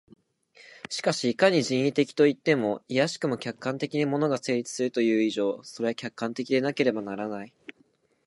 [0.89, 7.53] しかしいかに人為的といっても、いやしくも客観的に物が成立するという以上、それは客観的でなければならない。